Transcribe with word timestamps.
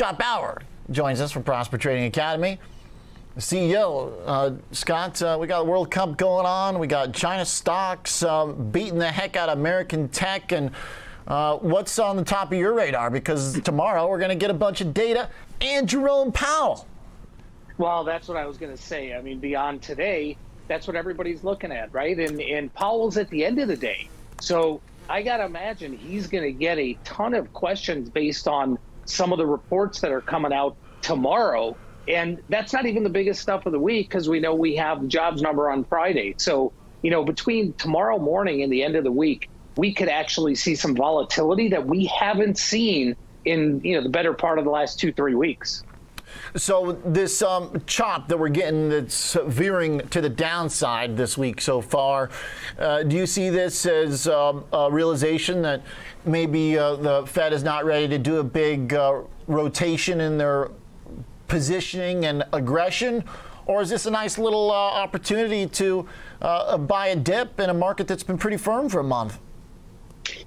Scott 0.00 0.18
Bauer 0.18 0.62
joins 0.90 1.20
us 1.20 1.30
from 1.30 1.42
Prosper 1.42 1.76
Trading 1.76 2.04
Academy. 2.06 2.58
CEO, 3.36 4.14
uh, 4.24 4.52
Scott, 4.72 5.20
uh, 5.20 5.36
we 5.38 5.46
got 5.46 5.66
World 5.66 5.90
Cup 5.90 6.16
going 6.16 6.46
on. 6.46 6.78
We 6.78 6.86
got 6.86 7.12
China 7.12 7.44
stocks 7.44 8.22
um, 8.22 8.70
beating 8.70 8.98
the 8.98 9.12
heck 9.12 9.36
out 9.36 9.50
of 9.50 9.58
American 9.58 10.08
tech. 10.08 10.52
And 10.52 10.70
uh, 11.26 11.58
what's 11.58 11.98
on 11.98 12.16
the 12.16 12.24
top 12.24 12.50
of 12.50 12.56
your 12.56 12.72
radar? 12.72 13.10
Because 13.10 13.60
tomorrow 13.60 14.08
we're 14.08 14.16
going 14.16 14.30
to 14.30 14.36
get 14.36 14.48
a 14.50 14.54
bunch 14.54 14.80
of 14.80 14.94
data 14.94 15.28
and 15.60 15.86
Jerome 15.86 16.32
Powell. 16.32 16.86
Well, 17.76 18.02
that's 18.02 18.26
what 18.26 18.38
I 18.38 18.46
was 18.46 18.56
going 18.56 18.74
to 18.74 18.82
say. 18.82 19.14
I 19.14 19.20
mean, 19.20 19.38
beyond 19.38 19.82
today, 19.82 20.38
that's 20.66 20.86
what 20.86 20.96
everybody's 20.96 21.44
looking 21.44 21.72
at, 21.72 21.92
right? 21.92 22.18
And, 22.18 22.40
and 22.40 22.72
Powell's 22.72 23.18
at 23.18 23.28
the 23.28 23.44
end 23.44 23.58
of 23.58 23.68
the 23.68 23.76
day. 23.76 24.08
So 24.40 24.80
I 25.10 25.20
got 25.20 25.36
to 25.36 25.44
imagine 25.44 25.94
he's 25.94 26.26
going 26.26 26.44
to 26.44 26.52
get 26.52 26.78
a 26.78 26.94
ton 27.04 27.34
of 27.34 27.52
questions 27.52 28.08
based 28.08 28.48
on 28.48 28.78
some 29.06 29.32
of 29.32 29.38
the 29.38 29.46
reports 29.46 30.00
that 30.00 30.12
are 30.12 30.22
coming 30.22 30.52
out 30.52 30.76
tomorrow. 31.02 31.76
And 32.06 32.40
that's 32.48 32.72
not 32.72 32.86
even 32.86 33.02
the 33.04 33.10
biggest 33.10 33.40
stuff 33.40 33.66
of 33.66 33.72
the 33.72 33.80
week 33.80 34.08
because 34.10 34.28
we 34.28 34.40
know 34.40 34.54
we 34.54 34.76
have 34.76 35.06
jobs 35.06 35.42
number 35.42 35.70
on 35.70 35.84
Friday. 35.88 36.34
So, 36.38 36.72
you 37.02 37.10
know, 37.10 37.24
between 37.24 37.74
tomorrow 37.78 38.18
morning 38.18 38.62
and 38.62 38.72
the 38.72 38.82
end 38.82 38.96
of 38.96 39.04
the 39.04 39.12
week, 39.12 39.48
we 39.76 39.94
could 39.94 40.08
actually 40.08 40.54
see 40.54 40.74
some 40.74 40.96
volatility 40.96 41.68
that 41.70 41.86
we 41.86 42.06
haven't 42.06 42.58
seen 42.58 43.14
in, 43.44 43.80
you 43.84 43.96
know, 43.96 44.02
the 44.02 44.08
better 44.10 44.34
part 44.34 44.58
of 44.58 44.64
the 44.64 44.70
last 44.70 44.98
two, 44.98 45.12
three 45.12 45.34
weeks. 45.34 45.84
So 46.56 46.92
this 47.04 47.42
um, 47.42 47.82
chop 47.86 48.28
that 48.28 48.38
we're 48.38 48.48
getting 48.48 48.88
that's 48.88 49.36
veering 49.46 50.00
to 50.08 50.20
the 50.20 50.28
downside 50.28 51.16
this 51.16 51.38
week 51.38 51.60
so 51.60 51.80
far, 51.80 52.30
uh, 52.78 53.02
do 53.02 53.16
you 53.16 53.26
see 53.26 53.50
this 53.50 53.86
as 53.86 54.26
um, 54.26 54.64
a 54.72 54.90
realization 54.90 55.62
that 55.62 55.82
maybe 56.24 56.78
uh, 56.78 56.96
the 56.96 57.26
Fed 57.26 57.52
is 57.52 57.62
not 57.62 57.84
ready 57.84 58.08
to 58.08 58.18
do 58.18 58.38
a 58.38 58.44
big 58.44 58.94
uh, 58.94 59.22
rotation 59.46 60.20
in 60.20 60.38
their 60.38 60.70
positioning 61.48 62.26
and 62.26 62.44
aggression? 62.52 63.24
Or 63.66 63.82
is 63.82 63.90
this 63.90 64.06
a 64.06 64.10
nice 64.10 64.38
little 64.38 64.70
uh, 64.70 64.74
opportunity 64.74 65.66
to 65.66 66.08
uh, 66.42 66.76
buy 66.78 67.08
a 67.08 67.16
dip 67.16 67.60
in 67.60 67.70
a 67.70 67.74
market 67.74 68.08
that's 68.08 68.24
been 68.24 68.38
pretty 68.38 68.56
firm 68.56 68.88
for 68.88 69.00
a 69.00 69.04
month? 69.04 69.38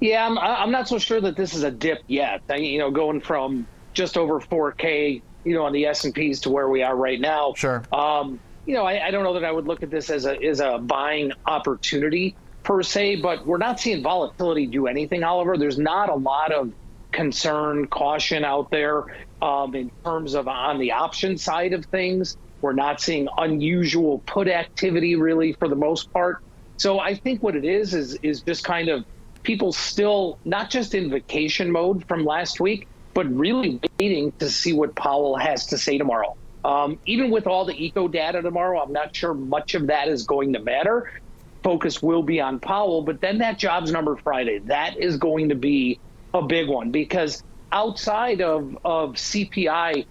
Yeah, 0.00 0.26
I'm, 0.26 0.38
I'm 0.38 0.70
not 0.70 0.88
so 0.88 0.98
sure 0.98 1.20
that 1.20 1.36
this 1.36 1.54
is 1.54 1.62
a 1.62 1.70
dip 1.70 2.02
yet. 2.08 2.42
You 2.50 2.78
know, 2.78 2.90
going 2.90 3.20
from 3.20 3.66
just 3.92 4.18
over 4.18 4.40
4K 4.40 5.22
you 5.44 5.54
know, 5.54 5.64
on 5.64 5.72
the 5.72 5.86
S 5.86 6.04
and 6.04 6.14
P's 6.14 6.40
to 6.40 6.50
where 6.50 6.68
we 6.68 6.82
are 6.82 6.96
right 6.96 7.20
now. 7.20 7.54
Sure. 7.56 7.82
Um, 7.92 8.40
you 8.66 8.74
know, 8.74 8.84
I, 8.84 9.08
I, 9.08 9.10
don't 9.10 9.24
know 9.24 9.34
that 9.34 9.44
I 9.44 9.52
would 9.52 9.66
look 9.66 9.82
at 9.82 9.90
this 9.90 10.08
as 10.08 10.24
a 10.24 10.42
as 10.42 10.60
a 10.60 10.78
buying 10.78 11.32
opportunity 11.46 12.34
per 12.62 12.82
se, 12.82 13.16
but 13.16 13.46
we're 13.46 13.58
not 13.58 13.78
seeing 13.78 14.02
volatility 14.02 14.66
do 14.66 14.86
anything, 14.86 15.22
Oliver. 15.22 15.58
There's 15.58 15.78
not 15.78 16.08
a 16.08 16.14
lot 16.14 16.50
of 16.50 16.72
concern, 17.12 17.86
caution 17.86 18.44
out 18.44 18.70
there 18.70 19.04
um, 19.42 19.74
in 19.74 19.90
terms 20.04 20.34
of 20.34 20.48
on 20.48 20.78
the 20.78 20.92
option 20.92 21.36
side 21.36 21.72
of 21.72 21.84
things. 21.86 22.36
We're 22.62 22.72
not 22.72 23.00
seeing 23.00 23.28
unusual 23.36 24.20
put 24.20 24.48
activity 24.48 25.16
really 25.16 25.52
for 25.52 25.68
the 25.68 25.76
most 25.76 26.10
part. 26.12 26.42
So 26.78 26.98
I 26.98 27.14
think 27.14 27.42
what 27.42 27.54
it 27.54 27.64
is 27.64 27.94
is 27.94 28.14
is 28.22 28.40
just 28.40 28.64
kind 28.64 28.88
of 28.88 29.04
people 29.42 29.72
still 29.72 30.38
not 30.44 30.70
just 30.70 30.94
in 30.94 31.10
vacation 31.10 31.70
mode 31.70 32.08
from 32.08 32.24
last 32.24 32.60
week, 32.60 32.88
but 33.14 33.32
really 33.34 33.80
waiting 33.98 34.32
to 34.40 34.50
see 34.50 34.72
what 34.72 34.94
Powell 34.94 35.36
has 35.36 35.66
to 35.66 35.78
say 35.78 35.98
tomorrow. 35.98 36.36
Um, 36.64 36.98
even 37.06 37.30
with 37.30 37.46
all 37.46 37.64
the 37.64 37.74
eco 37.74 38.08
data 38.08 38.42
tomorrow, 38.42 38.82
I'm 38.82 38.92
not 38.92 39.14
sure 39.14 39.34
much 39.34 39.74
of 39.74 39.86
that 39.88 40.08
is 40.08 40.24
going 40.24 40.52
to 40.54 40.58
matter. 40.58 41.10
Focus 41.62 42.02
will 42.02 42.22
be 42.22 42.40
on 42.40 42.58
Powell, 42.58 43.02
but 43.02 43.20
then 43.20 43.38
that 43.38 43.58
jobs 43.58 43.90
number 43.90 44.16
Friday, 44.16 44.58
that 44.66 44.98
is 44.98 45.16
going 45.16 45.50
to 45.50 45.54
be 45.54 45.98
a 46.32 46.42
big 46.42 46.68
one 46.68 46.90
because 46.90 47.42
outside 47.72 48.42
of, 48.42 48.76
of 48.84 49.12
CPI 49.12 50.06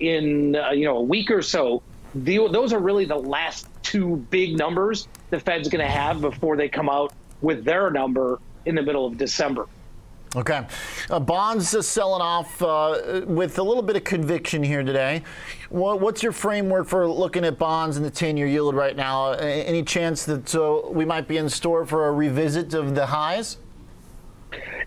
in 0.00 0.56
uh, 0.56 0.70
you 0.70 0.84
know 0.84 0.96
a 0.96 1.02
week 1.02 1.30
or 1.30 1.40
so, 1.40 1.82
the, 2.14 2.48
those 2.50 2.72
are 2.72 2.80
really 2.80 3.04
the 3.04 3.16
last 3.16 3.68
two 3.82 4.16
big 4.16 4.56
numbers 4.58 5.08
the 5.30 5.38
Fed's 5.38 5.68
going 5.68 5.84
to 5.84 5.90
have 5.90 6.20
before 6.20 6.56
they 6.56 6.68
come 6.68 6.88
out 6.88 7.12
with 7.40 7.64
their 7.64 7.90
number 7.90 8.40
in 8.66 8.74
the 8.74 8.82
middle 8.82 9.06
of 9.06 9.16
December. 9.16 9.66
Okay. 10.36 10.66
Uh, 11.08 11.20
bonds 11.20 11.72
is 11.72 11.88
selling 11.88 12.20
off 12.20 12.60
uh, 12.60 13.22
with 13.26 13.58
a 13.58 13.62
little 13.62 13.82
bit 13.82 13.96
of 13.96 14.04
conviction 14.04 14.62
here 14.62 14.82
today. 14.82 15.22
What, 15.70 16.00
what's 16.00 16.22
your 16.22 16.32
framework 16.32 16.86
for 16.86 17.08
looking 17.08 17.44
at 17.44 17.58
bonds 17.58 17.96
and 17.96 18.04
the 18.04 18.10
10 18.10 18.36
year 18.36 18.46
yield 18.46 18.74
right 18.74 18.94
now? 18.94 19.32
Any 19.32 19.82
chance 19.82 20.24
that 20.26 20.54
uh, 20.54 20.88
we 20.90 21.04
might 21.04 21.28
be 21.28 21.38
in 21.38 21.48
store 21.48 21.86
for 21.86 22.08
a 22.08 22.12
revisit 22.12 22.74
of 22.74 22.94
the 22.94 23.06
highs? 23.06 23.56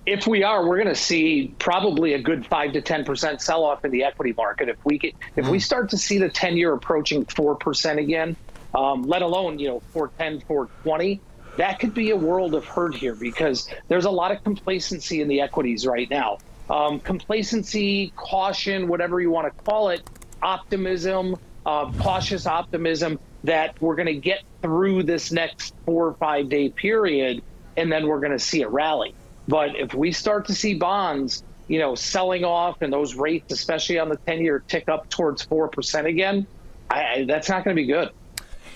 If 0.06 0.26
we 0.26 0.44
are, 0.44 0.68
we're 0.68 0.78
going 0.78 0.88
to 0.88 0.96
see 0.96 1.54
probably 1.60 2.14
a 2.14 2.20
good 2.20 2.46
five 2.48 2.74
to 2.74 2.82
ten 2.82 3.06
percent 3.06 3.40
sell 3.40 3.64
off 3.64 3.86
in 3.86 3.92
the 3.92 4.04
equity 4.04 4.34
market. 4.36 4.68
If 4.68 4.84
we 4.84 4.98
get, 4.98 5.14
if 5.36 5.48
we 5.48 5.60
start 5.60 5.90
to 5.92 5.98
see 6.00 6.18
the 6.18 6.30
ten 6.30 6.58
year 6.58 6.74
approaching 6.74 7.26
four 7.26 7.56
percent 7.56 8.00
again, 8.00 8.36
um, 8.74 9.04
let 9.04 9.22
alone 9.22 9.60
you 9.60 9.68
know 9.68 9.80
410, 9.92 10.48
420, 10.48 11.22
that 11.58 11.80
could 11.80 11.94
be 11.94 12.12
a 12.12 12.16
world 12.16 12.56
of 12.56 12.66
hurt 12.66 12.96
here 12.96 13.16
because 13.16 13.68
there's 13.88 14.06
a 14.06 14.12
lot 14.12 14.32
of 14.32 14.44
complacency 14.44 15.22
in 15.22 15.28
the 15.28 15.42
equities 15.42 15.86
right 15.86 16.10
now. 16.10 16.38
Um, 16.70 17.00
complacency, 17.00 18.14
caution, 18.16 18.88
whatever 18.88 19.20
you 19.20 19.30
want 19.30 19.56
to 19.56 19.64
call 19.64 19.90
it, 19.90 20.02
optimism, 20.42 21.36
uh, 21.66 21.92
cautious 21.94 22.48
optimism 22.48 23.20
that 23.44 23.80
we're 23.82 23.96
going 23.96 24.08
to 24.08 24.16
get 24.16 24.44
through 24.62 25.04
this 25.04 25.32
next 25.32 25.74
four 25.86 26.08
or 26.08 26.14
five 26.14 26.50
day 26.50 26.70
period 26.70 27.44
and 27.78 27.92
then 27.92 28.08
we're 28.08 28.20
going 28.20 28.32
to 28.32 28.40
see 28.40 28.62
a 28.62 28.70
rally. 28.70 29.16
But 29.48 29.76
if 29.76 29.94
we 29.94 30.12
start 30.12 30.48
to 30.48 30.56
see 30.56 30.76
bonds, 30.76 31.44
you 31.68 31.80
know, 31.80 31.96
selling 31.96 32.44
off 32.44 32.82
and 32.82 32.92
those 32.92 33.16
rates, 33.16 33.52
especially 33.52 34.00
on 34.00 34.10
the 34.10 34.18
10 34.28 34.42
year, 34.42 34.64
tick 34.68 34.88
up 34.90 35.10
towards 35.10 35.46
4% 35.46 36.06
again, 36.06 36.48
I, 36.90 37.26
that's 37.28 37.50
not 37.50 37.64
going 37.64 37.76
to 37.76 37.82
be 37.82 37.88
good. 37.88 38.10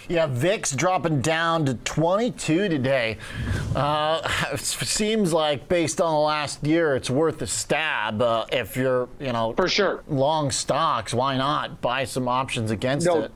Yeah, 0.07 0.27
VIX 0.27 0.71
dropping 0.71 1.21
down 1.21 1.65
to 1.65 1.73
22 1.73 2.69
today. 2.69 3.17
Uh, 3.75 4.27
seems 4.57 5.33
like 5.33 5.67
based 5.67 5.99
on 5.99 6.13
the 6.13 6.19
last 6.19 6.63
year, 6.63 6.95
it's 6.95 7.09
worth 7.09 7.41
a 7.41 7.47
stab. 7.47 8.21
Uh, 8.21 8.45
if 8.51 8.77
you're, 8.77 9.09
you 9.19 9.33
know, 9.33 9.53
for 9.53 9.67
sure 9.67 10.03
long 10.07 10.51
stocks, 10.51 11.13
why 11.13 11.37
not 11.37 11.81
buy 11.81 12.03
some 12.03 12.27
options 12.27 12.71
against 12.71 13.07
no, 13.07 13.23
it? 13.23 13.31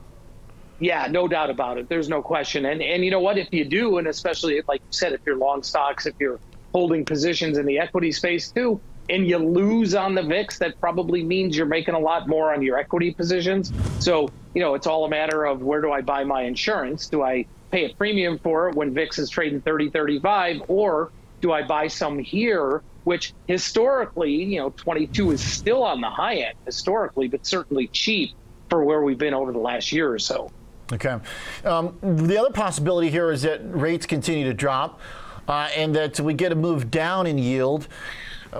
Yeah, 0.78 1.08
no 1.10 1.26
doubt 1.26 1.50
about 1.50 1.76
it. 1.78 1.88
There's 1.88 2.08
no 2.08 2.22
question. 2.22 2.66
And 2.66 2.80
and 2.80 3.04
you 3.04 3.10
know 3.10 3.20
what? 3.20 3.36
If 3.36 3.48
you 3.52 3.64
do, 3.64 3.98
and 3.98 4.06
especially 4.06 4.62
like 4.66 4.80
you 4.80 4.92
said, 4.92 5.12
if 5.12 5.20
you're 5.26 5.36
long 5.36 5.62
stocks, 5.62 6.06
if 6.06 6.14
you're 6.18 6.40
holding 6.72 7.04
positions 7.04 7.58
in 7.58 7.66
the 7.66 7.78
equity 7.78 8.12
space 8.12 8.50
too, 8.50 8.80
and 9.10 9.26
you 9.26 9.38
lose 9.38 9.94
on 9.94 10.14
the 10.14 10.22
VIX, 10.22 10.58
that 10.58 10.80
probably 10.80 11.24
means 11.24 11.56
you're 11.56 11.66
making 11.66 11.94
a 11.94 11.98
lot 11.98 12.28
more 12.28 12.54
on 12.54 12.62
your 12.62 12.78
equity 12.78 13.12
positions. 13.12 13.72
So, 13.98 14.30
you 14.54 14.62
know, 14.62 14.74
it's 14.74 14.86
all 14.86 15.04
a 15.04 15.08
matter 15.08 15.44
of 15.44 15.62
where 15.62 15.80
do 15.80 15.90
I 15.90 16.00
buy 16.00 16.24
my 16.24 16.42
insurance? 16.42 17.08
Do 17.08 17.22
I 17.22 17.46
pay 17.70 17.90
a 17.90 17.94
premium 17.94 18.38
for 18.38 18.68
it 18.68 18.76
when 18.76 18.94
VIX 18.94 19.18
is 19.18 19.30
trading 19.30 19.60
30, 19.62 19.90
35, 19.90 20.62
or 20.68 21.10
do 21.40 21.52
I 21.52 21.62
buy 21.62 21.88
some 21.88 22.18
here, 22.18 22.82
which 23.04 23.32
historically, 23.46 24.32
you 24.32 24.60
know, 24.60 24.70
22 24.70 25.32
is 25.32 25.40
still 25.40 25.82
on 25.82 26.00
the 26.00 26.10
high 26.10 26.36
end 26.36 26.56
historically, 26.64 27.28
but 27.28 27.44
certainly 27.44 27.88
cheap 27.88 28.30
for 28.68 28.84
where 28.84 29.02
we've 29.02 29.18
been 29.18 29.34
over 29.34 29.52
the 29.52 29.58
last 29.58 29.90
year 29.90 30.12
or 30.12 30.18
so. 30.18 30.50
Okay. 30.92 31.18
Um, 31.64 31.96
the 32.02 32.38
other 32.38 32.50
possibility 32.50 33.10
here 33.10 33.30
is 33.30 33.42
that 33.42 33.60
rates 33.62 34.06
continue 34.06 34.44
to 34.44 34.54
drop 34.54 35.00
uh, 35.48 35.68
and 35.76 35.94
that 35.94 36.20
we 36.20 36.34
get 36.34 36.52
a 36.52 36.56
move 36.56 36.90
down 36.90 37.26
in 37.26 37.38
yield. 37.38 37.88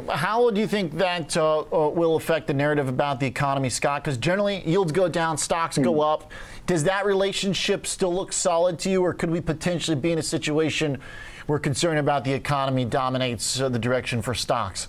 How 0.09 0.51
do 0.51 0.61
you 0.61 0.69
think 0.69 0.99
that 0.99 1.37
uh, 1.37 1.61
uh, 1.61 1.89
will 1.89 2.15
affect 2.15 2.47
the 2.47 2.55
narrative 2.55 2.89
about 2.89 3.19
the 3.19 3.27
economy, 3.27 3.69
Scott? 3.69 4.05
Because 4.05 4.19
generally 4.19 4.63
yields 4.65 4.93
go 4.93 5.09
down, 5.09 5.37
stocks 5.37 5.77
mm. 5.79 5.83
go 5.83 6.01
up. 6.01 6.31
Does 6.67 6.85
that 6.85 7.07
relationship 7.07 7.87
still 7.87 8.15
look 8.15 8.33
solid 8.33 8.79
to 8.81 8.91
you, 8.91 9.03
or 9.05 9.13
could 9.13 9.31
we 9.31 9.41
potentially 9.41 9.97
be 9.97 10.13
in 10.13 10.19
a 10.19 10.23
situation 10.23 10.99
where 11.47 11.59
concern 11.59 11.99
about 11.99 12.25
the 12.25 12.33
economy 12.33 12.85
dominates 12.85 13.61
uh, 13.61 13.69
the 13.69 13.79
direction 13.79 14.23
for 14.23 14.33
stocks? 14.33 14.87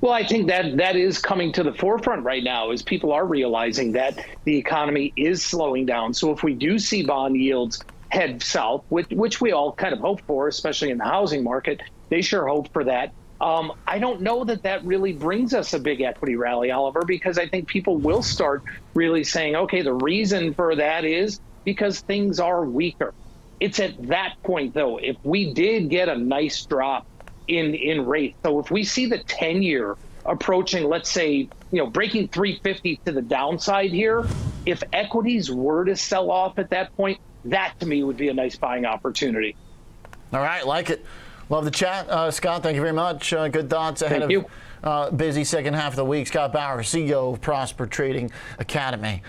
Well, 0.00 0.12
I 0.12 0.26
think 0.26 0.48
that 0.48 0.76
that 0.76 0.96
is 0.96 1.18
coming 1.18 1.52
to 1.52 1.62
the 1.62 1.72
forefront 1.72 2.24
right 2.24 2.44
now 2.44 2.72
as 2.72 2.82
people 2.82 3.12
are 3.12 3.24
realizing 3.24 3.92
that 3.92 4.22
the 4.44 4.56
economy 4.56 5.14
is 5.16 5.42
slowing 5.42 5.86
down. 5.86 6.12
So 6.12 6.30
if 6.32 6.42
we 6.42 6.52
do 6.52 6.78
see 6.78 7.04
bond 7.04 7.36
yields 7.36 7.80
head 8.08 8.42
south, 8.42 8.84
which, 8.90 9.08
which 9.10 9.40
we 9.40 9.52
all 9.52 9.72
kind 9.72 9.94
of 9.94 10.00
hope 10.00 10.20
for, 10.26 10.48
especially 10.48 10.90
in 10.90 10.98
the 10.98 11.04
housing 11.04 11.42
market, 11.42 11.80
they 12.10 12.20
sure 12.20 12.46
hope 12.46 12.72
for 12.72 12.84
that. 12.84 13.12
Um, 13.40 13.72
I 13.86 13.98
don't 13.98 14.20
know 14.20 14.44
that 14.44 14.62
that 14.62 14.84
really 14.84 15.12
brings 15.12 15.54
us 15.54 15.74
a 15.74 15.78
big 15.78 16.00
equity 16.00 16.36
rally, 16.36 16.70
Oliver, 16.70 17.02
because 17.04 17.38
I 17.38 17.48
think 17.48 17.68
people 17.68 17.96
will 17.96 18.22
start 18.22 18.62
really 18.94 19.24
saying, 19.24 19.56
okay, 19.56 19.82
the 19.82 19.92
reason 19.92 20.54
for 20.54 20.76
that 20.76 21.04
is 21.04 21.40
because 21.64 22.00
things 22.00 22.38
are 22.38 22.64
weaker. 22.64 23.12
It's 23.60 23.80
at 23.80 24.08
that 24.08 24.34
point, 24.42 24.74
though, 24.74 24.98
if 24.98 25.16
we 25.24 25.52
did 25.52 25.88
get 25.88 26.08
a 26.08 26.16
nice 26.16 26.64
drop 26.64 27.06
in 27.46 27.74
in 27.74 28.06
rate, 28.06 28.36
so 28.42 28.60
if 28.60 28.70
we 28.70 28.84
see 28.84 29.06
the 29.06 29.18
10 29.18 29.62
year 29.62 29.96
approaching, 30.24 30.88
let's 30.88 31.10
say, 31.10 31.48
you 31.70 31.78
know, 31.78 31.86
breaking 31.86 32.28
350 32.28 33.00
to 33.04 33.12
the 33.12 33.22
downside 33.22 33.90
here, 33.90 34.24
if 34.64 34.82
equities 34.92 35.50
were 35.50 35.84
to 35.84 35.96
sell 35.96 36.30
off 36.30 36.58
at 36.58 36.70
that 36.70 36.96
point, 36.96 37.20
that 37.46 37.74
to 37.80 37.86
me 37.86 38.02
would 38.02 38.16
be 38.16 38.28
a 38.28 38.34
nice 38.34 38.56
buying 38.56 38.86
opportunity. 38.86 39.56
All 40.32 40.40
right, 40.40 40.66
like 40.66 40.90
it. 40.90 41.04
Love 41.50 41.64
the 41.64 41.70
chat, 41.70 42.08
uh, 42.08 42.30
Scott. 42.30 42.62
Thank 42.62 42.74
you 42.74 42.80
very 42.80 42.94
much. 42.94 43.32
Uh, 43.32 43.48
good 43.48 43.68
thoughts 43.68 44.00
ahead 44.00 44.22
thank 44.22 44.32
of 44.32 44.50
uh, 44.82 45.10
busy 45.10 45.44
second 45.44 45.74
half 45.74 45.92
of 45.92 45.96
the 45.96 46.04
week. 46.04 46.26
Scott 46.26 46.52
Bauer, 46.52 46.82
CEO 46.82 47.34
of 47.34 47.40
Prosper 47.40 47.86
Trading 47.86 48.30
Academy. 48.58 49.22